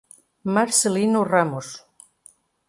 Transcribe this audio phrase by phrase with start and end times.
[0.55, 1.67] Marcelino Ramos